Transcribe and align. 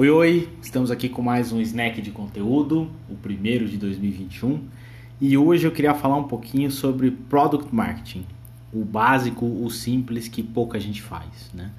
Oi, 0.00 0.08
oi! 0.10 0.48
Estamos 0.62 0.92
aqui 0.92 1.08
com 1.08 1.20
mais 1.20 1.50
um 1.50 1.60
snack 1.60 2.00
de 2.00 2.12
conteúdo, 2.12 2.88
o 3.10 3.16
primeiro 3.16 3.66
de 3.66 3.76
2021, 3.76 4.62
e 5.20 5.36
hoje 5.36 5.66
eu 5.66 5.72
queria 5.72 5.92
falar 5.92 6.16
um 6.16 6.28
pouquinho 6.28 6.70
sobre 6.70 7.10
product 7.10 7.74
marketing, 7.74 8.24
o 8.72 8.84
básico, 8.84 9.44
o 9.44 9.68
simples 9.68 10.28
que 10.28 10.40
pouca 10.40 10.78
gente 10.78 11.02
faz, 11.02 11.50
né? 11.52 11.72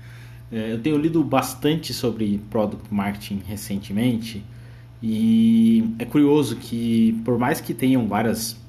É, 0.52 0.74
eu 0.74 0.82
tenho 0.82 0.98
lido 0.98 1.24
bastante 1.24 1.94
sobre 1.94 2.42
product 2.50 2.94
marketing 2.94 3.42
recentemente 3.48 4.44
e 5.02 5.90
é 5.98 6.04
curioso 6.04 6.58
que, 6.58 7.18
por 7.24 7.40
mais 7.40 7.62
que 7.62 7.74
tenham 7.74 8.06
várias 8.06 8.60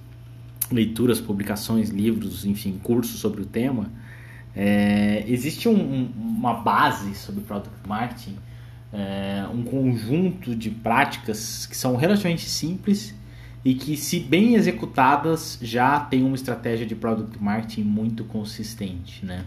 leituras, 0.71 1.21
publicações, 1.21 1.89
livros, 1.91 2.45
enfim, 2.45 2.79
cursos 2.81 3.19
sobre 3.19 3.43
o 3.43 3.47
tema, 3.47 3.91
é, 4.55 5.25
existe 5.27 5.69
um, 5.69 5.75
um, 5.75 6.13
uma 6.17 6.55
base 6.55 7.17
sobre 7.17 7.41
product 7.41 7.89
marketing 7.89 8.37
é, 8.93 9.45
um 9.53 9.63
conjunto 9.63 10.55
de 10.55 10.71
práticas 10.71 11.67
que 11.67 11.77
são 11.77 11.97
relativamente 11.97 12.49
simples 12.49 13.15
e 13.65 13.75
que, 13.75 13.97
se 13.97 14.19
bem 14.21 14.55
executadas, 14.55 15.59
já 15.61 16.01
tem 16.01 16.25
uma 16.25 16.35
estratégia 16.35 16.87
de 16.87 16.95
product 16.95 17.43
marketing 17.43 17.83
muito 17.83 18.25
consistente, 18.25 19.25
né? 19.25 19.45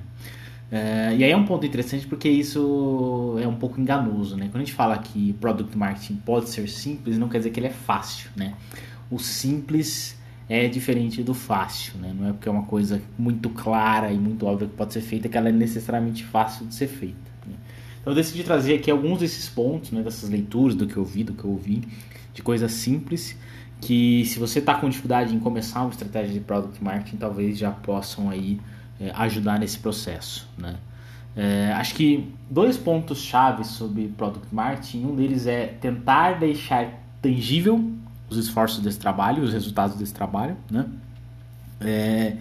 É, 0.71 1.15
e 1.15 1.23
aí 1.23 1.31
é 1.31 1.37
um 1.37 1.45
ponto 1.45 1.65
interessante 1.65 2.07
porque 2.07 2.29
isso 2.29 3.37
é 3.41 3.47
um 3.47 3.55
pouco 3.55 3.79
enganoso, 3.79 4.35
né? 4.35 4.47
Quando 4.51 4.63
a 4.63 4.65
gente 4.65 4.73
fala 4.73 4.97
que 4.97 5.33
product 5.33 5.77
marketing 5.77 6.15
pode 6.17 6.49
ser 6.49 6.67
simples, 6.67 7.17
não 7.17 7.27
quer 7.27 7.39
dizer 7.39 7.49
que 7.51 7.59
ele 7.59 7.67
é 7.67 7.71
fácil, 7.71 8.29
né? 8.35 8.53
O 9.11 9.19
simples 9.19 10.17
é 10.49 10.67
diferente 10.67 11.21
do 11.21 11.33
fácil, 11.33 11.97
né? 11.99 12.13
Não 12.17 12.29
é 12.29 12.33
porque 12.33 12.47
é 12.47 12.51
uma 12.51 12.63
coisa 12.63 13.01
muito 13.17 13.49
clara 13.49 14.11
e 14.11 14.17
muito 14.17 14.45
óbvia 14.45 14.67
que 14.67 14.75
pode 14.75 14.93
ser 14.93 15.01
feita 15.01 15.27
que 15.27 15.37
ela 15.37 15.49
é 15.49 15.51
necessariamente 15.51 16.23
fácil 16.23 16.65
de 16.65 16.73
ser 16.73 16.87
feita. 16.87 17.33
Então 18.03 18.11
eu 18.11 18.15
decidi 18.15 18.43
trazer 18.43 18.75
aqui 18.75 18.91
alguns 18.91 19.19
desses 19.19 19.47
pontos, 19.47 19.91
né, 19.91 20.01
dessas 20.01 20.29
leituras, 20.29 20.75
do 20.75 20.85
que 20.85 20.97
eu 20.97 21.05
vi, 21.05 21.23
do 21.23 21.31
que 21.31 21.45
eu 21.45 21.51
ouvi, 21.51 21.87
de 22.33 22.41
coisas 22.41 22.69
simples, 22.73 23.37
que 23.79 24.25
se 24.25 24.37
você 24.37 24.59
está 24.59 24.75
com 24.75 24.89
dificuldade 24.89 25.33
em 25.33 25.39
começar 25.39 25.81
uma 25.81 25.89
estratégia 25.89 26.33
de 26.33 26.41
product 26.41 26.83
marketing, 26.83 27.15
talvez 27.15 27.57
já 27.57 27.71
possam 27.71 28.29
aí 28.29 28.59
é, 28.99 29.09
ajudar 29.15 29.57
nesse 29.57 29.79
processo, 29.79 30.49
né? 30.57 30.75
É, 31.35 31.71
acho 31.77 31.95
que 31.95 32.29
dois 32.49 32.77
pontos 32.77 33.19
chaves 33.19 33.67
sobre 33.67 34.09
product 34.09 34.53
marketing, 34.53 35.05
um 35.05 35.15
deles 35.15 35.47
é 35.47 35.67
tentar 35.67 36.33
deixar 36.33 37.01
tangível 37.21 37.89
os 38.29 38.37
esforços 38.37 38.81
desse 38.83 38.99
trabalho, 38.99 39.43
os 39.43 39.53
resultados 39.53 39.95
desse 39.95 40.13
trabalho, 40.13 40.57
né? 40.69 40.85
É, 41.79 42.35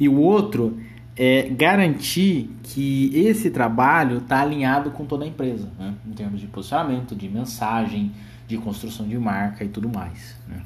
e 0.00 0.08
o 0.08 0.18
outro 0.18 0.80
é 1.16 1.48
garantir 1.50 2.50
que 2.62 3.10
esse 3.14 3.50
trabalho 3.50 4.18
está 4.18 4.40
alinhado 4.40 4.90
com 4.90 5.04
toda 5.04 5.24
a 5.24 5.28
empresa, 5.28 5.68
né? 5.78 5.94
em 6.06 6.12
termos 6.12 6.40
de 6.40 6.46
posicionamento, 6.46 7.14
de 7.14 7.28
mensagem, 7.28 8.12
de 8.48 8.56
construção 8.56 9.06
de 9.06 9.18
marca 9.18 9.64
e 9.64 9.68
tudo 9.68 9.88
mais. 9.88 10.36
Né? 10.48 10.62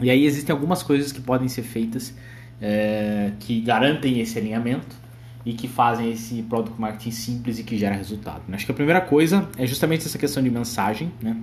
E 0.00 0.10
aí 0.10 0.24
existem 0.24 0.52
algumas 0.52 0.82
coisas 0.82 1.12
que 1.12 1.20
podem 1.20 1.48
ser 1.48 1.62
feitas 1.62 2.14
é, 2.60 3.32
que 3.40 3.60
garantem 3.60 4.20
esse 4.20 4.38
alinhamento 4.38 4.96
e 5.44 5.52
que 5.52 5.68
fazem 5.68 6.12
esse 6.12 6.42
product 6.42 6.80
marketing 6.80 7.10
simples 7.10 7.58
e 7.58 7.62
que 7.62 7.76
gera 7.76 7.94
resultado. 7.94 8.42
Né? 8.48 8.56
Acho 8.56 8.66
que 8.66 8.72
a 8.72 8.74
primeira 8.74 9.00
coisa 9.00 9.48
é 9.56 9.66
justamente 9.66 10.06
essa 10.06 10.18
questão 10.18 10.42
de 10.42 10.50
mensagem, 10.50 11.12
né? 11.20 11.36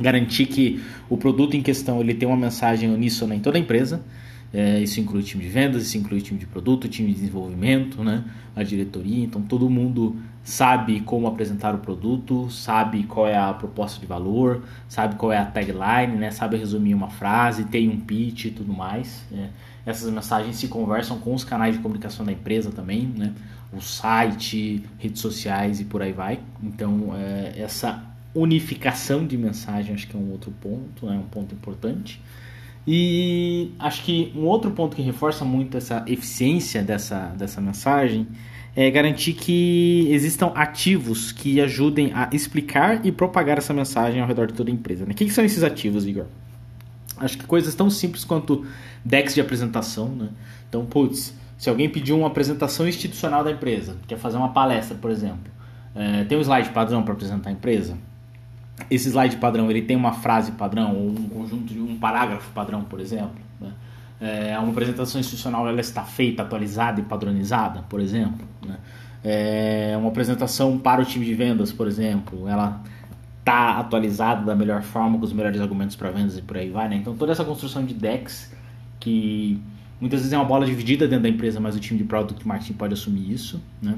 garantir 0.00 0.46
que 0.46 0.82
o 1.08 1.16
produto 1.16 1.56
em 1.56 1.62
questão 1.62 2.00
ele 2.00 2.14
tem 2.14 2.28
uma 2.28 2.36
mensagem 2.36 2.90
uníssona 2.90 3.34
em 3.34 3.40
toda 3.40 3.58
a 3.58 3.60
empresa. 3.60 4.00
É, 4.52 4.80
isso 4.80 4.98
inclui 4.98 5.20
o 5.20 5.24
time 5.24 5.44
de 5.44 5.48
vendas, 5.48 5.82
isso 5.82 5.96
inclui 5.96 6.18
o 6.18 6.22
time 6.22 6.38
de 6.38 6.46
produto, 6.46 6.84
o 6.84 6.88
time 6.88 7.08
de 7.08 7.14
desenvolvimento, 7.14 8.02
né? 8.02 8.24
a 8.54 8.62
diretoria. 8.62 9.24
Então 9.24 9.42
todo 9.42 9.68
mundo 9.70 10.16
sabe 10.42 11.00
como 11.00 11.26
apresentar 11.26 11.74
o 11.74 11.78
produto, 11.78 12.50
sabe 12.50 13.04
qual 13.04 13.26
é 13.26 13.36
a 13.36 13.52
proposta 13.52 14.00
de 14.00 14.06
valor, 14.06 14.62
sabe 14.88 15.14
qual 15.14 15.32
é 15.32 15.38
a 15.38 15.44
tagline, 15.44 16.16
né? 16.16 16.30
sabe 16.30 16.56
resumir 16.56 16.94
uma 16.94 17.10
frase, 17.10 17.64
tem 17.64 17.88
um 17.88 18.00
pitch 18.00 18.46
e 18.46 18.50
tudo 18.50 18.72
mais. 18.72 19.24
Né? 19.30 19.50
Essas 19.86 20.10
mensagens 20.12 20.56
se 20.56 20.66
conversam 20.66 21.18
com 21.18 21.32
os 21.32 21.44
canais 21.44 21.76
de 21.76 21.82
comunicação 21.82 22.24
da 22.24 22.32
empresa 22.32 22.70
também, 22.70 23.06
né? 23.06 23.32
o 23.72 23.80
site, 23.80 24.84
redes 24.98 25.20
sociais 25.20 25.80
e 25.80 25.84
por 25.84 26.02
aí 26.02 26.12
vai. 26.12 26.40
Então 26.60 27.14
é, 27.14 27.54
essa 27.56 28.04
unificação 28.34 29.26
de 29.26 29.36
mensagem 29.36 29.94
acho 29.94 30.08
que 30.08 30.16
é 30.16 30.18
um 30.18 30.30
outro 30.30 30.52
ponto, 30.60 31.06
é 31.06 31.10
né? 31.10 31.18
um 31.18 31.28
ponto 31.28 31.54
importante. 31.54 32.20
E 32.86 33.72
acho 33.78 34.02
que 34.04 34.32
um 34.34 34.44
outro 34.46 34.70
ponto 34.70 34.96
que 34.96 35.02
reforça 35.02 35.44
muito 35.44 35.76
essa 35.76 36.04
eficiência 36.06 36.82
dessa, 36.82 37.26
dessa 37.36 37.60
mensagem 37.60 38.26
é 38.74 38.90
garantir 38.90 39.34
que 39.34 40.08
existam 40.10 40.52
ativos 40.54 41.32
que 41.32 41.60
ajudem 41.60 42.12
a 42.14 42.28
explicar 42.32 43.04
e 43.04 43.12
propagar 43.12 43.58
essa 43.58 43.74
mensagem 43.74 44.20
ao 44.20 44.26
redor 44.26 44.46
de 44.46 44.54
toda 44.54 44.70
a 44.70 44.72
empresa. 44.72 45.04
Né? 45.04 45.12
O 45.12 45.14
que, 45.14 45.28
são 45.30 45.44
esses 45.44 45.62
ativos, 45.62 46.06
Igor? 46.06 46.26
Acho 47.16 47.36
que 47.36 47.44
coisas 47.44 47.74
tão 47.74 47.90
simples 47.90 48.24
quanto 48.24 48.64
decks 49.04 49.34
de 49.34 49.40
apresentação. 49.40 50.08
Né? 50.08 50.28
Então, 50.68 50.86
putz, 50.86 51.34
se 51.58 51.68
alguém 51.68 51.88
pediu 51.88 52.16
uma 52.16 52.28
apresentação 52.28 52.88
institucional 52.88 53.44
da 53.44 53.50
empresa, 53.50 53.96
quer 54.06 54.16
fazer 54.16 54.36
uma 54.36 54.50
palestra, 54.50 54.96
por 54.96 55.10
exemplo, 55.10 55.52
é, 55.94 56.24
tem 56.24 56.38
um 56.38 56.40
slide 56.40 56.70
padrão 56.70 57.02
para 57.02 57.12
apresentar 57.12 57.50
a 57.50 57.52
empresa? 57.52 57.98
Esse 58.90 59.08
slide 59.08 59.36
padrão 59.36 59.70
ele 59.70 59.82
tem 59.82 59.96
uma 59.96 60.12
frase 60.12 60.52
padrão 60.52 60.94
ou 60.96 61.10
um 61.10 61.28
conjunto 61.28 61.72
de 61.72 61.80
um 61.80 61.98
parágrafo 61.98 62.50
padrão, 62.52 62.82
por 62.82 63.00
exemplo. 63.00 63.40
Né? 63.60 63.72
É, 64.20 64.58
uma 64.58 64.70
apresentação 64.70 65.20
institucional 65.20 65.66
ela 65.68 65.80
está 65.80 66.04
feita, 66.04 66.42
atualizada 66.42 67.00
e 67.00 67.04
padronizada, 67.04 67.82
por 67.88 68.00
exemplo. 68.00 68.46
Né? 68.64 68.76
É, 69.22 69.94
uma 69.98 70.08
apresentação 70.08 70.78
para 70.78 71.02
o 71.02 71.04
time 71.04 71.24
de 71.24 71.34
vendas, 71.34 71.72
por 71.72 71.86
exemplo, 71.86 72.48
ela 72.48 72.82
está 73.38 73.78
atualizada 73.78 74.44
da 74.44 74.54
melhor 74.54 74.82
forma, 74.82 75.18
com 75.18 75.24
os 75.24 75.32
melhores 75.32 75.60
argumentos 75.60 75.96
para 75.96 76.10
vendas 76.10 76.38
e 76.38 76.42
por 76.42 76.56
aí 76.56 76.70
vai. 76.70 76.88
Né? 76.88 76.96
Então 76.96 77.16
toda 77.16 77.32
essa 77.32 77.44
construção 77.44 77.84
de 77.84 77.94
decks 77.94 78.52
que 78.98 79.60
muitas 80.00 80.20
vezes 80.20 80.32
é 80.32 80.36
uma 80.36 80.44
bola 80.44 80.66
dividida 80.66 81.08
dentro 81.08 81.24
da 81.24 81.28
empresa, 81.28 81.58
mas 81.58 81.74
o 81.74 81.80
time 81.80 81.98
de 81.98 82.04
product 82.04 82.46
marketing 82.46 82.74
pode 82.74 82.94
assumir 82.94 83.32
isso. 83.32 83.60
Né? 83.82 83.96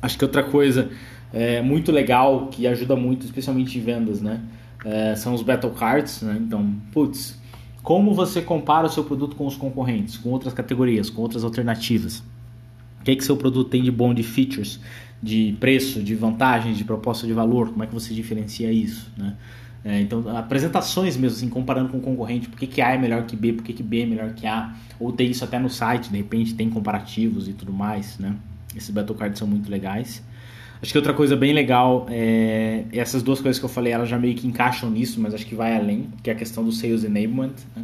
Acho 0.00 0.18
que 0.18 0.24
outra 0.24 0.42
coisa 0.42 0.90
é, 1.34 1.60
muito 1.60 1.90
legal 1.90 2.46
que 2.46 2.64
ajuda 2.64 2.94
muito, 2.94 3.26
especialmente 3.26 3.76
em 3.76 3.80
vendas, 3.80 4.22
né? 4.22 4.40
É, 4.84 5.16
são 5.16 5.34
os 5.34 5.42
battle 5.42 5.72
cards, 5.72 6.22
né? 6.22 6.38
Então, 6.40 6.72
putz, 6.92 7.36
como 7.82 8.14
você 8.14 8.40
compara 8.40 8.86
o 8.86 8.90
seu 8.90 9.02
produto 9.02 9.34
com 9.34 9.44
os 9.44 9.56
concorrentes, 9.56 10.16
com 10.16 10.30
outras 10.30 10.54
categorias, 10.54 11.10
com 11.10 11.20
outras 11.20 11.42
alternativas? 11.42 12.22
O 13.00 13.04
que, 13.04 13.10
é 13.10 13.16
que 13.16 13.24
seu 13.24 13.36
produto 13.36 13.68
tem 13.68 13.82
de 13.82 13.90
bom 13.90 14.14
de 14.14 14.22
features, 14.22 14.78
de 15.20 15.56
preço, 15.58 16.00
de 16.02 16.14
vantagens, 16.14 16.78
de 16.78 16.84
proposta 16.84 17.26
de 17.26 17.32
valor? 17.32 17.70
Como 17.70 17.82
é 17.82 17.86
que 17.88 17.92
você 17.92 18.14
diferencia 18.14 18.72
isso, 18.72 19.10
né? 19.16 19.34
É, 19.84 20.00
então, 20.00 20.24
apresentações 20.34 21.16
mesmo, 21.16 21.36
assim, 21.36 21.48
comparando 21.48 21.90
com 21.90 21.98
o 21.98 22.00
concorrente, 22.00 22.48
por 22.48 22.58
que, 22.58 22.66
que 22.66 22.80
A 22.80 22.92
é 22.94 22.98
melhor 22.98 23.24
que 23.26 23.36
B, 23.36 23.52
por 23.52 23.64
que, 23.64 23.72
que 23.72 23.82
B 23.82 24.02
é 24.02 24.06
melhor 24.06 24.32
que 24.32 24.46
A, 24.46 24.72
ou 25.00 25.12
tem 25.12 25.30
isso 25.30 25.44
até 25.44 25.58
no 25.58 25.68
site, 25.68 26.10
de 26.10 26.16
repente 26.16 26.54
tem 26.54 26.70
comparativos 26.70 27.48
e 27.48 27.52
tudo 27.52 27.72
mais, 27.72 28.18
né? 28.18 28.34
Esses 28.74 28.88
battle 28.90 29.16
cards 29.16 29.38
são 29.38 29.48
muito 29.48 29.68
legais. 29.68 30.22
Acho 30.84 30.92
que 30.92 30.98
outra 30.98 31.14
coisa 31.14 31.34
bem 31.34 31.54
legal 31.54 32.06
é 32.10 32.84
essas 32.92 33.22
duas 33.22 33.40
coisas 33.40 33.58
que 33.58 33.64
eu 33.64 33.70
falei, 33.70 33.90
elas 33.90 34.06
já 34.06 34.18
meio 34.18 34.34
que 34.34 34.46
encaixam 34.46 34.90
nisso, 34.90 35.18
mas 35.18 35.32
acho 35.32 35.46
que 35.46 35.54
vai 35.54 35.74
além, 35.74 36.08
que 36.22 36.28
é 36.28 36.34
a 36.34 36.36
questão 36.36 36.62
do 36.62 36.70
sales 36.70 37.04
enablement. 37.04 37.54
Né? 37.74 37.82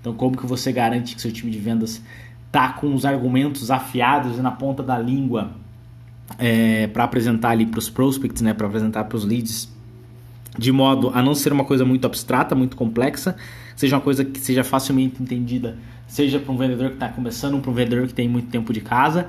Então, 0.00 0.14
como 0.14 0.36
que 0.36 0.46
você 0.46 0.70
garante 0.70 1.16
que 1.16 1.20
seu 1.20 1.32
time 1.32 1.50
de 1.50 1.58
vendas 1.58 2.00
tá 2.52 2.68
com 2.74 2.94
os 2.94 3.04
argumentos 3.04 3.72
afiados 3.72 4.38
e 4.38 4.40
na 4.40 4.52
ponta 4.52 4.84
da 4.84 4.96
língua 4.96 5.50
é, 6.38 6.86
para 6.86 7.02
apresentar 7.02 7.50
ali 7.50 7.66
para 7.66 7.80
os 7.80 7.90
prospects, 7.90 8.40
né, 8.40 8.54
para 8.54 8.68
apresentar 8.68 9.02
para 9.02 9.16
os 9.16 9.24
leads, 9.24 9.68
de 10.56 10.70
modo 10.70 11.10
a 11.12 11.20
não 11.20 11.34
ser 11.34 11.52
uma 11.52 11.64
coisa 11.64 11.84
muito 11.84 12.06
abstrata, 12.06 12.54
muito 12.54 12.76
complexa, 12.76 13.34
seja 13.74 13.96
uma 13.96 14.02
coisa 14.02 14.24
que 14.24 14.38
seja 14.38 14.62
facilmente 14.62 15.20
entendida, 15.20 15.76
seja 16.06 16.38
para 16.38 16.52
um 16.52 16.56
vendedor 16.56 16.90
que 16.90 16.94
está 16.94 17.08
começando, 17.08 17.60
para 17.60 17.68
um 17.72 17.74
vendedor 17.74 18.06
que 18.06 18.14
tem 18.14 18.28
muito 18.28 18.48
tempo 18.48 18.72
de 18.72 18.80
casa 18.80 19.26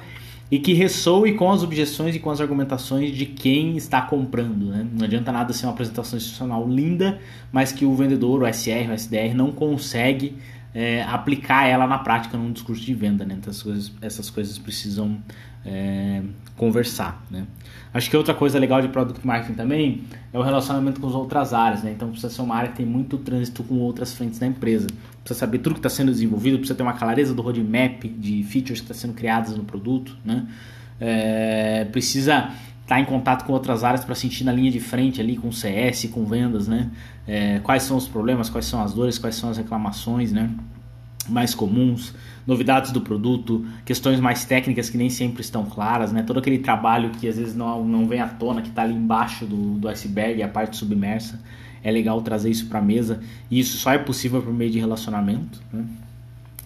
e 0.51 0.57
que 0.57 0.73
ressoe 0.73 1.33
com 1.35 1.51
as 1.51 1.61
objeções 1.61 2.15
e 2.15 2.19
com 2.19 2.29
as 2.31 2.41
argumentações 2.41 3.15
de 3.15 3.25
quem 3.25 3.77
está 3.77 4.01
comprando. 4.01 4.65
Né? 4.65 4.87
Não 4.91 5.05
adianta 5.05 5.31
nada 5.31 5.53
ser 5.53 5.65
uma 5.67 5.73
apresentação 5.73 6.17
institucional 6.17 6.67
linda, 6.67 7.19
mas 7.51 7.71
que 7.71 7.85
o 7.85 7.95
vendedor, 7.95 8.41
o 8.41 8.53
SR, 8.53 8.89
o 8.89 8.93
SDR 8.93 9.35
não 9.35 9.51
consegue 9.51 10.35
é, 10.73 11.01
aplicar 11.03 11.65
ela 11.65 11.87
na 11.87 11.97
prática 11.97 12.37
num 12.37 12.51
discurso 12.51 12.83
de 12.83 12.93
venda. 12.93 13.25
Né? 13.25 13.35
Então 13.37 13.49
essas 13.49 13.63
coisas, 13.63 13.91
essas 14.01 14.29
coisas 14.29 14.57
precisam 14.57 15.17
é, 15.65 16.21
conversar. 16.55 17.23
Né? 17.29 17.45
Acho 17.93 18.09
que 18.09 18.15
outra 18.15 18.33
coisa 18.33 18.59
legal 18.59 18.81
de 18.81 18.87
Product 18.87 19.25
Marketing 19.25 19.55
também 19.55 20.03
é 20.31 20.37
o 20.37 20.41
relacionamento 20.41 21.01
com 21.01 21.07
as 21.07 21.13
outras 21.13 21.53
áreas. 21.53 21.83
Né? 21.83 21.91
Então 21.91 22.09
precisa 22.09 22.31
ser 22.33 22.41
uma 22.41 22.55
área 22.55 22.69
que 22.69 22.77
tem 22.77 22.85
muito 22.85 23.17
trânsito 23.17 23.63
com 23.63 23.75
outras 23.75 24.13
frentes 24.13 24.39
da 24.39 24.45
empresa. 24.45 24.87
Precisa 25.23 25.39
saber 25.39 25.59
tudo 25.59 25.73
que 25.73 25.79
está 25.79 25.89
sendo 25.89 26.11
desenvolvido, 26.11 26.57
precisa 26.57 26.75
ter 26.75 26.83
uma 26.83 26.93
clareza 26.93 27.33
do 27.33 27.41
roadmap 27.41 28.03
de 28.03 28.43
features 28.43 28.79
que 28.79 28.85
estão 28.85 28.95
tá 28.95 29.01
sendo 29.01 29.13
criadas 29.13 29.55
no 29.55 29.63
produto. 29.63 30.15
Né? 30.23 30.47
É, 30.99 31.85
precisa 31.85 32.51
tá 32.89 32.99
em 32.99 33.05
contato 33.05 33.45
com 33.45 33.53
outras 33.53 33.83
áreas 33.83 34.03
para 34.03 34.15
sentir 34.15 34.43
na 34.43 34.51
linha 34.51 34.71
de 34.71 34.79
frente 34.79 35.21
ali 35.21 35.37
com 35.37 35.51
CS, 35.51 36.09
com 36.11 36.25
vendas, 36.25 36.67
né? 36.67 36.89
É, 37.27 37.59
quais 37.59 37.83
são 37.83 37.95
os 37.95 38.07
problemas, 38.07 38.49
quais 38.49 38.65
são 38.65 38.81
as 38.81 38.95
dores, 38.95 39.19
quais 39.19 39.35
são 39.35 39.51
as 39.51 39.57
reclamações, 39.57 40.31
né? 40.31 40.49
mais 41.27 41.53
comuns, 41.53 42.15
novidades 42.47 42.91
do 42.91 43.01
produto, 43.01 43.63
questões 43.85 44.19
mais 44.19 44.45
técnicas 44.45 44.89
que 44.89 44.97
nem 44.97 45.11
sempre 45.11 45.41
estão 45.41 45.63
claras, 45.65 46.11
né? 46.11 46.23
Todo 46.23 46.39
aquele 46.39 46.57
trabalho 46.57 47.11
que 47.11 47.27
às 47.27 47.37
vezes 47.37 47.55
não, 47.55 47.85
não 47.85 48.07
vem 48.07 48.19
à 48.19 48.27
tona, 48.27 48.63
que 48.63 48.69
está 48.69 48.81
ali 48.81 48.95
embaixo 48.95 49.45
do, 49.45 49.75
do 49.77 49.87
iceberg, 49.87 50.41
a 50.41 50.47
parte 50.47 50.75
submersa. 50.75 51.39
É 51.83 51.91
legal 51.91 52.19
trazer 52.23 52.49
isso 52.49 52.65
para 52.65 52.79
a 52.79 52.81
mesa 52.81 53.21
e 53.51 53.59
isso 53.59 53.77
só 53.77 53.91
é 53.91 53.99
possível 53.99 54.41
por 54.41 54.51
meio 54.51 54.71
de 54.71 54.79
relacionamento, 54.79 55.61
né? 55.71 55.85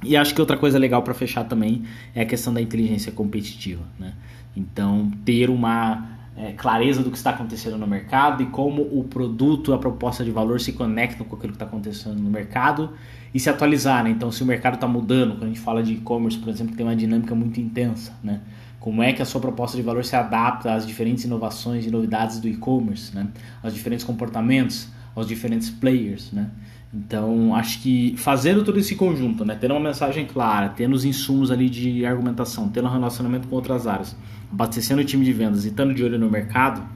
E 0.02 0.16
acho 0.16 0.34
que 0.34 0.40
outra 0.40 0.56
coisa 0.56 0.80
legal 0.80 1.02
para 1.02 1.14
fechar 1.14 1.44
também 1.44 1.84
é 2.16 2.22
a 2.22 2.26
questão 2.26 2.54
da 2.54 2.62
inteligência 2.62 3.12
competitiva, 3.12 3.84
né? 4.00 4.14
Então, 4.56 5.12
ter 5.26 5.50
uma 5.50 6.13
é, 6.36 6.52
clareza 6.54 7.04
do 7.04 7.12
que 7.12 7.18
está 7.18 7.30
acontecendo 7.30 7.78
no 7.78 7.86
mercado 7.86 8.42
e 8.42 8.48
como 8.48 8.82
o 8.82 9.04
produto, 9.04 9.74
a 9.74 9.78
proposta 9.78 10.24
de 10.24 10.32
valor 10.32 10.60
se 10.60 10.74
conectam 10.74 11.26
com 11.26 11.36
aquilo 11.36 11.54
que 11.54 11.58
está 11.58 11.66
acontecendo 11.66 12.20
no 12.20 12.30
mercado 12.30 12.92
e 13.34 13.40
se 13.40 13.50
atualizar, 13.50 14.04
né? 14.04 14.10
Então, 14.10 14.32
se 14.32 14.44
o 14.44 14.46
mercado 14.46 14.76
está 14.76 14.88
mudando, 14.88 15.32
quando 15.32 15.44
a 15.44 15.48
gente 15.48 15.60
fala 15.60 15.84
de 15.84 15.94
e-commerce, 15.94 16.38
por 16.38 16.50
exemplo, 16.50 16.76
tem 16.76 16.86
uma 16.86 16.96
dinâmica 16.96 17.34
muito 17.34 17.60
intensa, 17.60 18.14
né? 18.24 18.42
Como 18.80 19.02
é 19.02 19.14
que 19.14 19.22
a 19.22 19.26
sua 19.26 19.40
proposta 19.40 19.78
de 19.78 19.84
valor 19.84 20.04
se 20.04 20.16
adapta 20.16 20.74
às 20.74 20.86
diferentes 20.86 21.24
inovações 21.24 21.86
e 21.86 21.92
novidades 21.92 22.40
do 22.40 22.48
e-commerce, 22.48 23.16
né? 23.16 23.28
Aos 23.62 23.74
diferentes 23.74 24.06
comportamentos, 24.06 24.90
aos 25.16 25.28
diferentes 25.28 25.70
players, 25.70 26.32
né? 26.32 26.50
Então, 26.94 27.56
acho 27.56 27.82
que 27.82 28.16
fazendo 28.18 28.64
todo 28.64 28.78
esse 28.78 28.96
conjunto, 28.96 29.44
né? 29.44 29.58
Tendo 29.60 29.74
uma 29.74 29.80
mensagem 29.80 30.28
clara, 30.28 30.70
tendo 30.70 30.94
os 30.94 31.04
insumos 31.04 31.50
ali 31.50 31.68
de 31.68 32.06
argumentação, 32.06 32.70
tendo 32.70 32.88
um 32.88 32.92
relacionamento 32.92 33.48
com 33.48 33.56
outras 33.56 33.88
áreas, 33.88 34.16
abastecendo 34.52 35.02
o 35.02 35.06
time 35.06 35.26
de 35.26 35.34
vendas 35.34 35.66
e 35.66 35.70
estando 35.70 35.94
de 35.94 36.04
olho 36.04 36.20
no 36.20 36.30
mercado, 36.30 36.88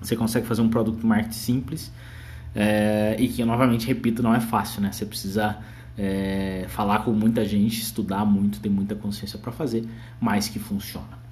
você 0.00 0.14
consegue 0.14 0.46
fazer 0.46 0.60
um 0.60 0.68
produto 0.68 1.06
marketing 1.06 1.32
simples 1.32 1.92
é, 2.54 3.16
e 3.18 3.28
que, 3.28 3.42
novamente, 3.42 3.86
repito, 3.86 4.22
não 4.22 4.34
é 4.34 4.40
fácil, 4.40 4.82
né? 4.82 4.92
Você 4.92 5.06
precisa 5.06 5.56
é, 5.96 6.66
falar 6.68 6.98
com 6.98 7.12
muita 7.12 7.42
gente, 7.44 7.80
estudar 7.80 8.26
muito, 8.26 8.60
ter 8.60 8.68
muita 8.68 8.94
consciência 8.94 9.38
para 9.38 9.50
fazer, 9.50 9.88
mas 10.20 10.48
que 10.48 10.58
funciona. 10.58 11.22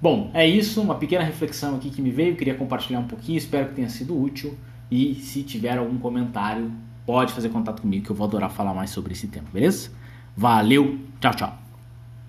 Bom, 0.00 0.30
é 0.32 0.46
isso, 0.46 0.80
uma 0.80 0.94
pequena 0.94 1.24
reflexão 1.24 1.74
aqui 1.76 1.90
que 1.90 2.02
me 2.02 2.10
veio, 2.10 2.36
queria 2.36 2.54
compartilhar 2.54 3.00
um 3.00 3.06
pouquinho, 3.06 3.38
espero 3.38 3.68
que 3.68 3.74
tenha 3.74 3.88
sido 3.88 4.20
útil 4.20 4.56
e 4.90 5.14
se 5.16 5.42
tiver 5.42 5.78
algum 5.78 5.98
comentário, 5.98 6.70
pode 7.06 7.32
fazer 7.32 7.48
contato 7.48 7.82
comigo 7.82 8.04
que 8.04 8.10
eu 8.10 8.16
vou 8.16 8.26
adorar 8.26 8.50
falar 8.50 8.74
mais 8.74 8.90
sobre 8.90 9.12
esse 9.12 9.28
tema, 9.28 9.48
beleza? 9.52 9.90
Valeu, 10.36 10.98
tchau, 11.20 11.34
tchau. 11.34 11.61